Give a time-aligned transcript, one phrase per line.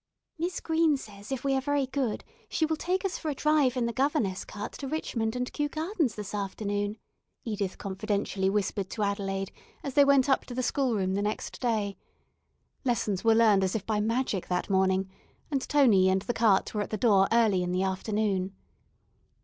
[0.39, 3.77] "Miss Green says if we are very good she will take us for a drive
[3.77, 6.97] in the governess cart to Richmond and Kew Gardens this afternoon,"
[7.43, 9.51] Edith confidentially whispered to Adelaide,
[9.83, 11.97] as they went up to the schoolroom the next day.
[12.83, 15.07] Lessons were learned as by magic that morning,
[15.51, 18.55] and Tony and the cart were at the door early in the afternoon.